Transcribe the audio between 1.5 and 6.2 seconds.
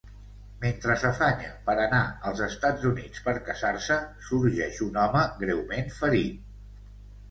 per anar als Estats Units per casar-se, sorgeix un home greument